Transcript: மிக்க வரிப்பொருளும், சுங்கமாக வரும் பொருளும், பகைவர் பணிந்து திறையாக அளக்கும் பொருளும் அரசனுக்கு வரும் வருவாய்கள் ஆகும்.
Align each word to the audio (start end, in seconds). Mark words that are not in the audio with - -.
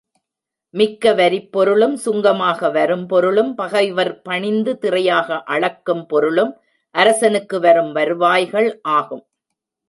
மிக்க 0.73 1.11
வரிப்பொருளும், 1.13 1.93
சுங்கமாக 1.93 2.69
வரும் 2.69 3.03
பொருளும், 3.05 3.51
பகைவர் 3.55 4.21
பணிந்து 4.21 4.73
திறையாக 4.81 5.37
அளக்கும் 5.45 6.03
பொருளும் 6.05 6.53
அரசனுக்கு 6.95 7.59
வரும் 7.59 7.91
வருவாய்கள் 7.91 8.69
ஆகும். 8.97 9.23